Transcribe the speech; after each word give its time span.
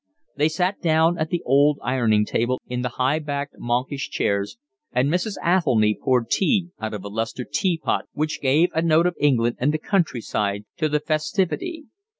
They 0.35 0.49
sat 0.49 0.81
down 0.81 1.19
at 1.19 1.29
the 1.29 1.43
old 1.45 1.77
ironing 1.83 2.25
table 2.25 2.59
in 2.65 2.81
the 2.81 2.89
high 2.97 3.19
backed 3.19 3.59
monkish 3.59 4.09
chairs, 4.09 4.57
and 4.91 5.09
Mrs. 5.11 5.37
Athelny 5.45 5.93
poured 6.01 6.31
tea 6.31 6.69
out 6.79 6.95
of 6.95 7.05
a 7.05 7.07
lustre 7.07 7.45
teapot 7.45 8.05
which 8.13 8.41
gave 8.41 8.69
a 8.73 8.81
note 8.81 9.05
of 9.05 9.15
England 9.19 9.57
and 9.59 9.71
the 9.71 9.77
country 9.77 10.21
side 10.21 10.65
to 10.77 10.89
the 10.89 11.01
festivity. 11.01 11.85